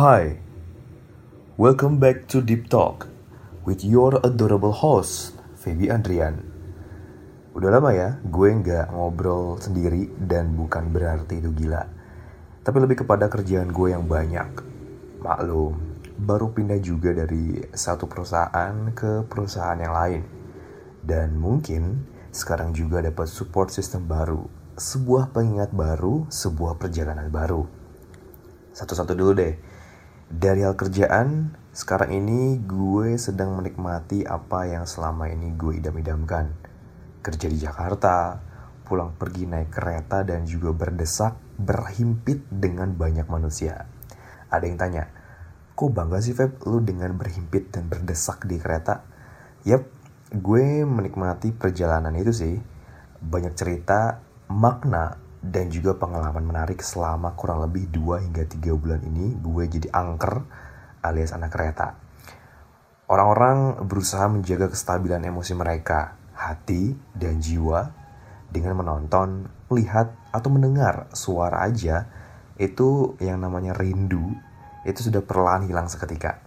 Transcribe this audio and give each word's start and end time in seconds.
Hi, 0.00 0.40
welcome 1.60 2.00
back 2.00 2.24
to 2.32 2.40
Deep 2.40 2.72
Talk 2.72 3.04
with 3.68 3.84
your 3.84 4.16
adorable 4.24 4.72
host, 4.72 5.36
Feby 5.60 5.92
Andrian. 5.92 6.40
Udah 7.52 7.68
lama 7.68 7.92
ya, 7.92 8.16
gue 8.24 8.48
nggak 8.48 8.96
ngobrol 8.96 9.60
sendiri 9.60 10.08
dan 10.16 10.56
bukan 10.56 10.88
berarti 10.88 11.44
itu 11.44 11.52
gila. 11.52 11.84
Tapi 12.64 12.76
lebih 12.80 13.04
kepada 13.04 13.28
kerjaan 13.28 13.68
gue 13.68 13.92
yang 13.92 14.08
banyak. 14.08 14.64
Maklum, 15.20 15.76
baru 16.16 16.48
pindah 16.48 16.80
juga 16.80 17.12
dari 17.12 17.60
satu 17.68 18.08
perusahaan 18.08 18.72
ke 18.96 19.28
perusahaan 19.28 19.76
yang 19.76 19.92
lain. 19.92 20.24
Dan 21.04 21.36
mungkin 21.36 22.08
sekarang 22.32 22.72
juga 22.72 23.04
dapat 23.04 23.28
support 23.28 23.68
system 23.68 24.08
baru, 24.08 24.48
sebuah 24.80 25.28
pengingat 25.36 25.76
baru, 25.76 26.24
sebuah 26.32 26.80
perjalanan 26.80 27.28
baru. 27.28 27.68
Satu-satu 28.72 29.12
dulu 29.12 29.36
deh. 29.36 29.54
Dari 30.30 30.62
hal 30.62 30.78
kerjaan, 30.78 31.58
sekarang 31.74 32.14
ini 32.14 32.62
gue 32.62 33.18
sedang 33.18 33.58
menikmati 33.58 34.22
apa 34.22 34.62
yang 34.62 34.86
selama 34.86 35.26
ini 35.26 35.50
gue 35.58 35.82
idam-idamkan. 35.82 36.54
Kerja 37.18 37.50
di 37.50 37.58
Jakarta, 37.58 38.38
pulang 38.86 39.10
pergi 39.18 39.50
naik 39.50 39.74
kereta 39.74 40.22
dan 40.22 40.46
juga 40.46 40.70
berdesak, 40.70 41.34
berhimpit 41.58 42.46
dengan 42.46 42.94
banyak 42.94 43.26
manusia. 43.26 43.90
Ada 44.54 44.70
yang 44.70 44.78
tanya, 44.78 45.10
kok 45.74 45.90
bangga 45.90 46.22
sih 46.22 46.38
Feb 46.38 46.62
lu 46.62 46.78
dengan 46.78 47.10
berhimpit 47.18 47.74
dan 47.74 47.90
berdesak 47.90 48.46
di 48.46 48.54
kereta? 48.62 49.02
Yap, 49.66 49.82
gue 50.30 50.86
menikmati 50.86 51.50
perjalanan 51.50 52.14
itu 52.14 52.30
sih. 52.30 52.54
Banyak 53.18 53.58
cerita, 53.58 54.22
makna, 54.46 55.18
dan 55.40 55.72
juga 55.72 55.96
pengalaman 55.96 56.44
menarik 56.44 56.84
selama 56.84 57.32
kurang 57.32 57.64
lebih 57.64 57.88
2 57.88 58.28
hingga 58.28 58.44
3 58.44 58.60
bulan 58.76 59.00
ini 59.04 59.40
gue 59.40 59.64
jadi 59.66 59.88
angker 59.88 60.44
alias 61.00 61.32
anak 61.32 61.50
kereta. 61.56 61.96
Orang-orang 63.10 63.82
berusaha 63.88 64.30
menjaga 64.30 64.70
kestabilan 64.70 65.24
emosi 65.26 65.56
mereka, 65.58 66.14
hati, 66.36 66.94
dan 67.16 67.42
jiwa 67.42 67.90
dengan 68.46 68.78
menonton, 68.78 69.50
melihat, 69.66 70.14
atau 70.30 70.46
mendengar 70.46 71.10
suara 71.10 71.66
aja 71.66 72.06
itu 72.60 73.18
yang 73.18 73.42
namanya 73.42 73.74
rindu 73.74 74.30
itu 74.86 75.10
sudah 75.10 75.24
perlahan 75.24 75.66
hilang 75.66 75.90
seketika. 75.90 76.38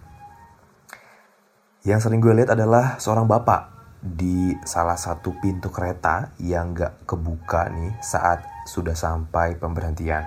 Yang 1.84 2.08
sering 2.08 2.24
gue 2.24 2.32
lihat 2.32 2.56
adalah 2.56 2.96
seorang 2.96 3.28
bapak 3.28 3.68
di 4.00 4.56
salah 4.64 4.96
satu 4.96 5.36
pintu 5.36 5.68
kereta 5.68 6.32
yang 6.40 6.72
gak 6.72 7.04
kebuka 7.04 7.68
nih 7.68 7.92
saat 8.00 8.53
sudah 8.64 8.96
sampai 8.96 9.56
pemberhentian. 9.56 10.24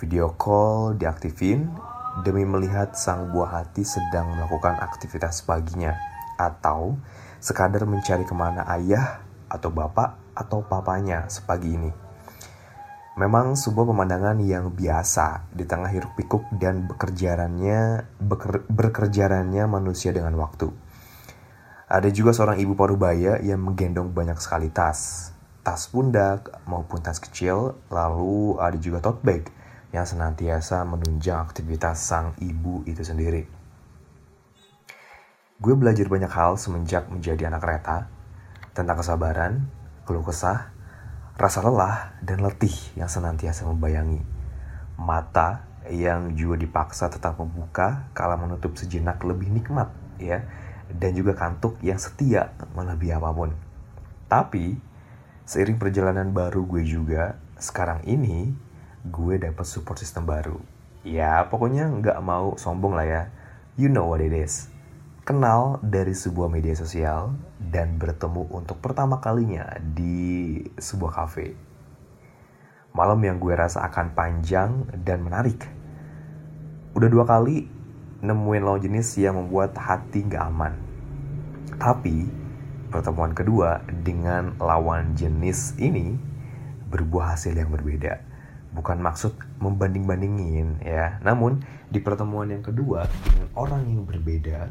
Video 0.00 0.34
call 0.34 0.98
diaktifin 0.98 1.70
demi 2.26 2.42
melihat 2.42 2.94
sang 2.98 3.30
buah 3.30 3.62
hati 3.62 3.86
sedang 3.86 4.34
melakukan 4.34 4.78
aktivitas 4.78 5.42
paginya 5.46 5.94
atau 6.38 6.98
sekadar 7.38 7.86
mencari 7.86 8.26
ke 8.26 8.34
mana 8.34 8.66
ayah 8.74 9.22
atau 9.46 9.70
bapak 9.70 10.34
atau 10.34 10.66
papanya 10.66 11.30
sepagi 11.30 11.78
ini. 11.78 11.92
Memang 13.14 13.54
sebuah 13.54 13.94
pemandangan 13.94 14.42
yang 14.42 14.74
biasa 14.74 15.46
di 15.54 15.62
tengah 15.62 15.86
hiruk 15.86 16.18
pikuk 16.18 16.50
dan 16.58 16.90
bekerjaannya 16.90 18.10
beker, 18.18 18.66
berkerjaannya 18.66 19.70
manusia 19.70 20.10
dengan 20.10 20.34
waktu. 20.34 20.66
Ada 21.86 22.10
juga 22.10 22.34
seorang 22.34 22.58
ibu 22.58 22.74
parubaya 22.74 23.38
yang 23.38 23.62
menggendong 23.62 24.10
banyak 24.10 24.34
sekali 24.42 24.66
tas, 24.74 25.30
tas 25.64 25.88
pundak 25.88 26.52
maupun 26.68 27.00
tas 27.00 27.16
kecil, 27.16 27.80
lalu 27.88 28.60
ada 28.60 28.76
juga 28.76 29.00
tote 29.00 29.24
bag 29.24 29.48
yang 29.96 30.04
senantiasa 30.04 30.84
menunjang 30.84 31.40
aktivitas 31.40 32.04
sang 32.04 32.36
ibu 32.38 32.84
itu 32.84 33.00
sendiri. 33.00 33.48
Gue 35.56 35.72
belajar 35.72 36.04
banyak 36.04 36.28
hal 36.28 36.60
semenjak 36.60 37.08
menjadi 37.08 37.48
anak 37.48 37.64
kereta, 37.64 38.12
tentang 38.76 39.00
kesabaran, 39.00 39.64
keluh 40.04 40.26
kesah, 40.26 40.74
rasa 41.40 41.58
lelah 41.64 42.12
dan 42.20 42.44
letih 42.44 42.74
yang 42.98 43.08
senantiasa 43.08 43.64
membayangi. 43.64 44.20
Mata 45.00 45.64
yang 45.88 46.36
juga 46.36 46.60
dipaksa 46.60 47.08
tetap 47.08 47.40
membuka 47.40 48.12
kala 48.12 48.36
menutup 48.36 48.76
sejenak 48.76 49.20
lebih 49.20 49.52
nikmat 49.52 49.92
ya 50.16 50.44
dan 50.88 51.12
juga 51.12 51.36
kantuk 51.36 51.76
yang 51.80 51.96
setia 51.96 52.52
melebihi 52.76 53.16
apa 53.16 53.30
pun. 53.32 53.50
Tapi 54.28 54.93
seiring 55.44 55.76
perjalanan 55.76 56.32
baru 56.32 56.64
gue 56.64 56.84
juga 56.84 57.40
sekarang 57.60 58.04
ini 58.08 58.52
gue 59.04 59.34
dapat 59.40 59.64
support 59.64 60.00
system 60.00 60.24
baru. 60.24 60.60
Ya 61.04 61.44
pokoknya 61.48 61.88
nggak 61.88 62.18
mau 62.24 62.56
sombong 62.56 62.96
lah 62.96 63.06
ya. 63.06 63.22
You 63.76 63.92
know 63.92 64.08
what 64.08 64.24
it 64.24 64.32
is 64.32 64.74
kenal 65.24 65.80
dari 65.80 66.12
sebuah 66.12 66.52
media 66.52 66.76
sosial 66.76 67.32
dan 67.56 67.96
bertemu 67.96 68.44
untuk 68.52 68.76
pertama 68.84 69.24
kalinya 69.24 69.64
di 69.80 70.60
sebuah 70.76 71.12
kafe. 71.16 71.56
Malam 72.92 73.18
yang 73.24 73.40
gue 73.40 73.56
rasa 73.56 73.88
akan 73.88 74.12
panjang 74.12 74.84
dan 75.00 75.24
menarik. 75.24 75.64
Udah 76.92 77.08
dua 77.08 77.24
kali 77.24 77.66
nemuin 78.20 78.62
lawan 78.62 78.84
jenis 78.84 79.16
yang 79.16 79.40
membuat 79.40 79.74
hati 79.80 80.28
gak 80.28 80.44
aman. 80.44 80.76
Tapi 81.80 82.43
pertemuan 82.94 83.34
kedua 83.34 83.82
dengan 83.90 84.54
lawan 84.62 85.18
jenis 85.18 85.74
ini 85.82 86.14
berbuah 86.86 87.34
hasil 87.34 87.58
yang 87.58 87.74
berbeda. 87.74 88.22
Bukan 88.70 89.02
maksud 89.02 89.34
membanding-bandingin 89.58 90.78
ya, 90.86 91.18
namun 91.26 91.66
di 91.90 91.98
pertemuan 91.98 92.54
yang 92.54 92.62
kedua 92.62 93.10
dengan 93.26 93.50
orang 93.58 93.82
yang 93.90 94.06
berbeda 94.06 94.70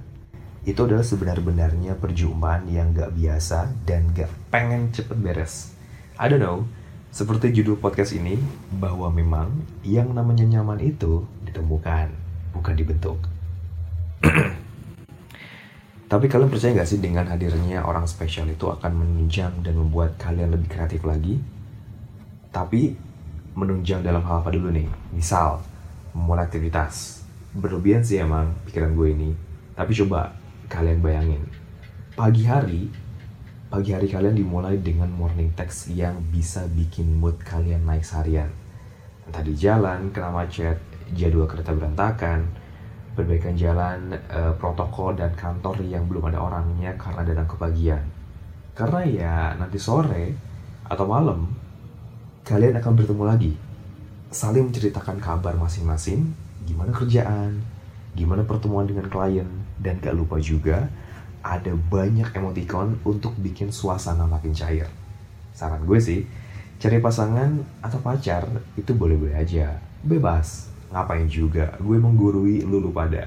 itu 0.63 0.79
adalah 0.87 1.03
sebenar-benarnya 1.03 1.99
perjumpaan 1.99 2.71
yang 2.71 2.95
gak 2.95 3.11
biasa 3.11 3.67
dan 3.83 4.07
gak 4.15 4.31
pengen 4.47 4.95
cepet 4.95 5.19
beres. 5.19 5.75
I 6.15 6.31
don't 6.31 6.39
know, 6.39 6.63
seperti 7.11 7.51
judul 7.51 7.75
podcast 7.75 8.15
ini, 8.15 8.39
bahwa 8.79 9.11
memang 9.11 9.51
yang 9.83 10.15
namanya 10.15 10.47
nyaman 10.47 10.79
itu 10.79 11.27
ditemukan, 11.43 12.15
bukan 12.55 12.73
dibentuk. 12.79 13.19
Tapi 16.13 16.29
kalian 16.29 16.53
percaya 16.53 16.77
gak 16.77 16.85
sih 16.85 17.01
dengan 17.01 17.25
hadirnya 17.25 17.81
orang 17.81 18.05
spesial 18.05 18.45
itu 18.45 18.69
akan 18.69 19.01
menunjang 19.01 19.65
dan 19.65 19.73
membuat 19.73 20.13
kalian 20.21 20.53
lebih 20.53 20.69
kreatif 20.69 21.01
lagi? 21.01 21.41
Tapi 22.53 22.93
menunjang 23.57 24.05
dalam 24.05 24.21
hal 24.21 24.45
apa 24.45 24.53
dulu 24.53 24.69
nih? 24.69 24.85
Misal, 25.09 25.57
memulai 26.13 26.45
aktivitas. 26.45 27.25
Berlebihan 27.57 28.05
sih 28.05 28.21
emang 28.21 28.53
pikiran 28.69 28.93
gue 28.93 29.09
ini. 29.09 29.29
Tapi 29.73 29.89
coba 29.97 30.37
kalian 30.69 31.01
bayangin 31.01 31.41
pagi 32.13 32.45
hari 32.45 32.89
pagi 33.73 33.89
hari 33.89 34.05
kalian 34.05 34.37
dimulai 34.37 34.77
dengan 34.81 35.09
morning 35.09 35.49
text 35.57 35.89
yang 35.89 36.17
bisa 36.29 36.65
bikin 36.69 37.09
mood 37.17 37.41
kalian 37.41 37.81
naik 37.85 38.05
seharian 38.05 38.53
entah 39.25 39.41
di 39.41 39.57
jalan 39.57 40.13
kena 40.13 40.29
macet 40.29 40.77
jadwal 41.17 41.49
kereta 41.49 41.73
berantakan 41.73 42.49
perbaikan 43.13 43.53
jalan 43.53 44.13
e, 44.13 44.39
protokol 44.57 45.13
dan 45.17 45.33
kantor 45.37 45.79
yang 45.85 46.05
belum 46.09 46.33
ada 46.33 46.41
orangnya 46.41 46.93
karena 46.97 47.21
datang 47.23 47.47
kebagian 47.49 48.03
karena 48.73 48.99
ya 49.05 49.35
nanti 49.57 49.77
sore 49.77 50.33
atau 50.89 51.05
malam 51.05 51.47
kalian 52.43 52.77
akan 52.77 52.93
bertemu 52.97 53.23
lagi 53.23 53.53
saling 54.33 54.67
menceritakan 54.67 55.21
kabar 55.21 55.53
masing-masing 55.55 56.33
gimana 56.65 56.89
kerjaan 56.89 57.61
gimana 58.17 58.41
pertemuan 58.45 58.85
dengan 58.85 59.09
klien 59.09 59.49
dan 59.81 59.97
gak 60.01 60.17
lupa 60.17 60.37
juga 60.41 60.89
ada 61.43 61.75
banyak 61.75 62.31
emoticon 62.31 63.03
untuk 63.03 63.35
bikin 63.35 63.69
suasana 63.69 64.23
makin 64.23 64.55
cair. 64.55 64.87
Saran 65.51 65.83
gue 65.83 65.99
sih, 65.99 66.23
cari 66.79 67.03
pasangan 67.03 67.59
atau 67.83 67.99
pacar 67.99 68.47
itu 68.79 68.95
boleh-boleh 68.95 69.35
aja. 69.35 69.75
Bebas. 70.01 70.72
Ngapain 70.93 71.25
juga, 71.25 71.73
gue 71.81 71.97
menggurui 71.97 72.61
lulu 72.61 72.93
pada. 72.93 73.25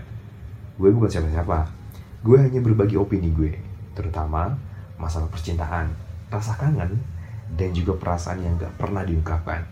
Gue 0.79 0.95
bukan 0.95 1.11
siapa-siapa. 1.11 1.67
Gue 2.23 2.39
hanya 2.39 2.63
berbagi 2.63 2.95
opini 2.95 3.35
gue, 3.35 3.59
terutama 3.99 4.55
masalah 5.03 5.27
percintaan, 5.27 5.91
rasa 6.31 6.55
kangen, 6.55 7.03
dan 7.59 7.71
juga 7.75 7.99
perasaan 7.99 8.39
yang 8.39 8.55
gak 8.55 8.79
pernah 8.79 9.03
diungkapkan. 9.03 9.67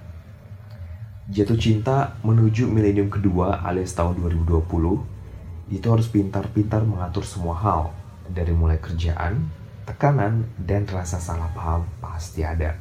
Jatuh 1.30 1.56
cinta 1.56 2.18
menuju 2.20 2.68
milenium 2.68 3.08
kedua 3.08 3.62
alias 3.64 3.96
tahun 3.96 4.20
2020 4.20 5.72
itu 5.72 5.86
harus 5.88 6.10
pintar-pintar 6.12 6.84
mengatur 6.84 7.24
semua 7.24 7.56
hal 7.56 7.82
dari 8.28 8.52
mulai 8.52 8.76
kerjaan, 8.76 9.48
tekanan, 9.88 10.44
dan 10.60 10.84
rasa 10.84 11.16
salah 11.16 11.48
paham 11.56 11.88
pasti 12.04 12.44
ada. 12.44 12.76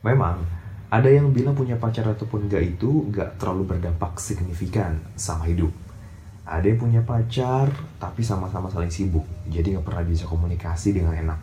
Memang, 0.00 0.40
ada 0.92 1.08
yang 1.08 1.32
bilang 1.32 1.56
punya 1.56 1.80
pacar 1.80 2.04
ataupun 2.04 2.52
enggak 2.52 2.76
itu 2.76 3.08
enggak 3.08 3.40
terlalu 3.40 3.64
berdampak 3.64 4.20
signifikan 4.20 5.00
sama 5.16 5.48
hidup. 5.48 5.72
Ada 6.44 6.68
yang 6.68 6.84
punya 6.84 7.00
pacar 7.00 7.72
tapi 7.96 8.20
sama-sama 8.20 8.68
saling 8.68 8.92
sibuk, 8.92 9.24
jadi 9.48 9.72
nggak 9.72 9.88
pernah 9.88 10.04
bisa 10.04 10.28
komunikasi 10.28 10.92
dengan 10.92 11.16
enak. 11.16 11.40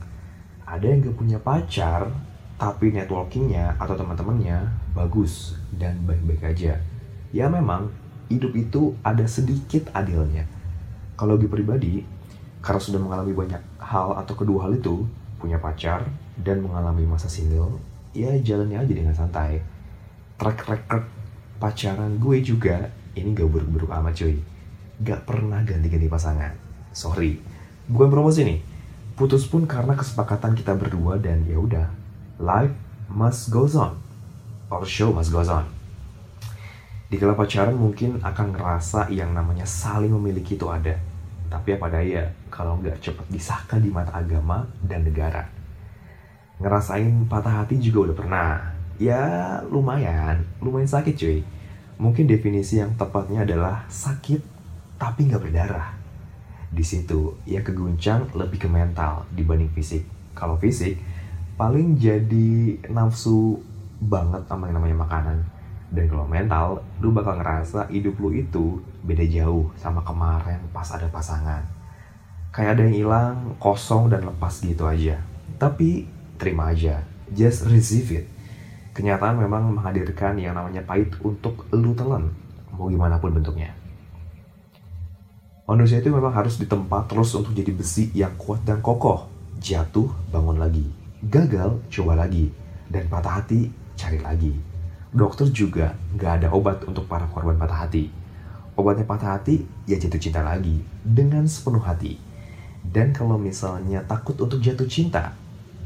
Ada 0.69 0.85
yang 0.85 1.01
nggak 1.01 1.17
punya 1.17 1.41
pacar 1.41 2.13
tapi 2.61 2.93
networkingnya 2.93 3.73
atau 3.81 3.97
teman-temannya 3.97 4.69
bagus 4.93 5.57
dan 5.73 5.97
baik-baik 6.05 6.45
aja. 6.45 6.77
Ya 7.33 7.49
memang 7.49 7.89
hidup 8.29 8.53
itu 8.53 8.93
ada 9.01 9.25
sedikit 9.25 9.89
adilnya. 9.97 10.45
Kalau 11.17 11.41
gue 11.41 11.49
pribadi, 11.49 12.05
karena 12.61 12.77
sudah 12.77 13.01
mengalami 13.01 13.33
banyak 13.33 13.63
hal 13.81 14.13
atau 14.13 14.37
kedua 14.37 14.69
hal 14.69 14.77
itu, 14.77 15.09
punya 15.41 15.57
pacar 15.57 16.05
dan 16.37 16.61
mengalami 16.61 17.09
masa 17.09 17.25
single, 17.25 17.81
ya 18.13 18.33
jalannya 18.39 18.81
aja 18.81 18.93
dengan 18.93 19.15
santai. 19.15 19.61
Track 20.39 20.59
record 20.65 21.05
pacaran 21.59 22.15
gue 22.17 22.39
juga 22.39 22.89
ini 23.13 23.35
gak 23.35 23.49
buruk-buruk 23.49 23.91
amat 23.91 24.13
cuy. 24.23 24.39
Gak 25.03 25.27
pernah 25.27 25.61
ganti-ganti 25.63 26.07
pasangan. 26.07 26.51
Sorry, 26.95 27.39
bukan 27.87 28.09
promosi 28.09 28.43
nih. 28.47 28.59
Putus 29.19 29.43
pun 29.51 29.67
karena 29.67 29.99
kesepakatan 29.99 30.55
kita 30.55 30.79
berdua 30.79 31.19
dan 31.19 31.43
ya 31.43 31.59
udah, 31.59 31.87
life 32.39 32.71
must 33.11 33.51
goes 33.51 33.75
on 33.75 33.99
or 34.71 34.87
show 34.87 35.11
must 35.11 35.35
goes 35.35 35.51
on. 35.51 35.67
Di 37.09 37.17
kala 37.17 37.33
pacaran 37.33 37.75
mungkin 37.75 38.21
akan 38.21 38.53
ngerasa 38.53 39.09
yang 39.09 39.33
namanya 39.33 39.65
saling 39.65 40.13
memiliki 40.13 40.55
itu 40.55 40.69
ada. 40.69 40.93
Tapi 41.49 41.75
apa 41.75 41.89
daya 41.89 42.29
kalau 42.53 42.77
nggak 42.77 43.01
cepat 43.01 43.25
disahkan 43.33 43.81
di 43.81 43.89
mata 43.89 44.13
agama 44.13 44.63
dan 44.85 45.01
negara. 45.01 45.58
Ngerasain 46.59 47.25
patah 47.25 47.63
hati 47.63 47.79
juga 47.79 48.11
udah 48.11 48.15
pernah. 48.15 48.49
Ya 48.99 49.23
lumayan, 49.71 50.43
lumayan 50.59 50.91
sakit 50.91 51.15
cuy. 51.15 51.39
Mungkin 51.99 52.27
definisi 52.27 52.79
yang 52.79 52.95
tepatnya 52.95 53.47
adalah 53.47 53.87
sakit 53.87 54.43
tapi 54.99 55.31
nggak 55.31 55.43
berdarah. 55.43 55.95
Di 56.69 56.83
situ 56.83 57.39
ya 57.47 57.63
keguncang 57.63 58.35
lebih 58.35 58.59
ke 58.61 58.67
mental 58.67 59.23
dibanding 59.31 59.71
fisik. 59.71 60.03
Kalau 60.35 60.59
fisik 60.59 60.99
paling 61.55 61.95
jadi 61.95 62.79
nafsu 62.91 63.59
banget 63.99 64.47
sama 64.47 64.67
yang 64.67 64.79
namanya 64.79 65.03
makanan 65.03 65.39
dan 65.89 66.05
kalau 66.05 66.25
mental, 66.29 66.85
lu 67.01 67.09
bakal 67.09 67.41
ngerasa 67.41 67.89
hidup 67.89 68.21
lu 68.21 68.29
itu 68.29 68.77
beda 69.01 69.25
jauh 69.25 69.73
sama 69.73 70.05
kemarin 70.05 70.61
pas 70.69 70.85
ada 70.93 71.09
pasangan. 71.09 71.65
Kayak 72.53 72.77
ada 72.77 72.81
yang 72.85 72.97
hilang, 72.97 73.35
kosong 73.57 74.09
dan 74.13 74.21
lepas 74.25 74.61
gitu 74.61 74.85
aja. 74.85 75.17
Tapi 75.57 76.05
terima 76.39 76.71
aja, 76.71 77.03
just 77.35 77.67
receive 77.67 78.07
it. 78.15 78.25
Kenyataan 78.95 79.37
memang 79.37 79.75
menghadirkan 79.75 80.39
yang 80.39 80.55
namanya 80.55 80.81
pahit 80.81 81.11
untuk 81.19 81.67
lu 81.75 81.91
telan, 81.93 82.31
mau 82.73 82.87
gimana 82.87 83.19
pun 83.19 83.35
bentuknya. 83.35 83.75
Manusia 85.67 86.01
itu 86.01 86.09
memang 86.09 86.33
harus 86.33 86.57
ditempa 86.57 87.05
terus 87.05 87.35
untuk 87.37 87.53
jadi 87.53 87.69
besi 87.69 88.09
yang 88.15 88.33
kuat 88.39 88.65
dan 88.65 88.81
kokoh. 88.81 89.29
Jatuh, 89.61 90.09
bangun 90.33 90.57
lagi. 90.57 90.87
Gagal, 91.21 91.77
coba 91.93 92.25
lagi. 92.25 92.49
Dan 92.89 93.05
patah 93.05 93.37
hati, 93.37 93.69
cari 93.93 94.17
lagi 94.17 94.69
dokter 95.09 95.49
juga 95.49 95.97
nggak 96.13 96.31
ada 96.41 96.47
obat 96.53 96.85
untuk 96.85 97.09
para 97.09 97.25
korban 97.33 97.57
patah 97.57 97.85
hati. 97.85 98.13
Obatnya 98.77 99.03
patah 99.03 99.35
hati, 99.35 99.65
ya 99.89 99.99
jatuh 99.99 100.21
cinta 100.21 100.39
lagi 100.45 100.79
dengan 101.03 101.43
sepenuh 101.49 101.83
hati. 101.83 102.15
Dan 102.79 103.11
kalau 103.11 103.35
misalnya 103.35 104.05
takut 104.07 104.39
untuk 104.39 104.63
jatuh 104.63 104.87
cinta, 104.87 105.35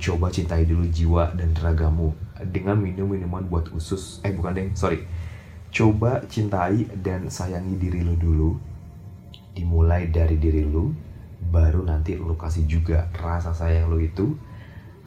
coba 0.03 0.27
cintai 0.27 0.67
dulu 0.67 0.83
jiwa 0.91 1.31
dan 1.31 1.55
ragamu 1.55 2.11
dengan 2.51 2.75
minum 2.75 3.07
minuman 3.07 3.47
buat 3.47 3.71
usus. 3.71 4.19
Eh 4.27 4.35
bukan 4.35 4.51
deh, 4.51 4.67
sorry. 4.75 5.07
Coba 5.71 6.27
cintai 6.27 6.91
dan 6.99 7.31
sayangi 7.31 7.79
diri 7.79 8.03
lu 8.03 8.19
dulu. 8.19 8.51
Dimulai 9.55 10.11
dari 10.11 10.35
diri 10.35 10.67
lu, 10.67 10.91
baru 11.39 11.87
nanti 11.87 12.19
lu 12.19 12.35
kasih 12.35 12.67
juga 12.67 13.07
rasa 13.15 13.55
sayang 13.55 13.87
lu 13.87 14.03
itu 14.03 14.35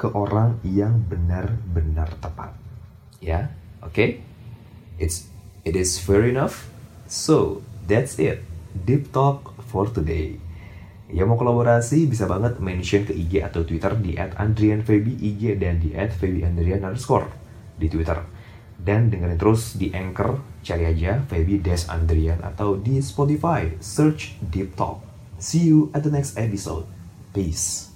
ke 0.00 0.08
orang 0.08 0.56
yang 0.64 0.96
benar-benar 1.04 2.08
tepat. 2.16 2.56
Ya, 3.20 3.52
Okay? 3.87 4.20
It's 4.98 5.28
it 5.62 5.76
is 5.76 5.98
fair 6.00 6.25
enough. 6.26 6.66
So, 7.06 7.62
that's 7.87 8.19
it. 8.19 8.43
Deep 8.75 9.12
talk 9.14 9.54
for 9.70 9.87
today. 9.87 10.43
Ya 11.06 11.23
mau 11.23 11.38
kolaborasi 11.38 12.11
bisa 12.11 12.26
banget 12.26 12.58
mention 12.58 13.06
ke 13.06 13.14
IG 13.14 13.38
atau 13.47 13.62
Twitter 13.62 13.94
di 13.94 14.19
@andrianfeby 14.19 15.23
IG 15.23 15.55
dan 15.55 15.79
di 15.79 15.94
@febyandrian 15.94 16.82
underscore 16.82 17.31
di 17.79 17.87
Twitter. 17.87 18.19
Dan 18.76 19.08
dengerin 19.08 19.41
terus 19.41 19.79
di 19.81 19.88
Anchor, 19.94 20.61
cari 20.61 20.85
aja 20.85 21.25
Feby 21.25 21.64
Des 21.64 21.88
Andrian 21.88 22.44
atau 22.44 22.76
di 22.76 23.00
Spotify, 23.00 23.73
search 23.81 24.37
Deep 24.43 24.76
Talk. 24.76 25.00
See 25.41 25.73
you 25.73 25.88
at 25.97 26.05
the 26.05 26.12
next 26.12 26.37
episode. 26.37 26.85
Peace. 27.32 27.95